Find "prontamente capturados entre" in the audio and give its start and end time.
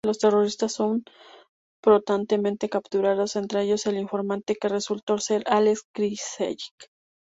1.79-3.61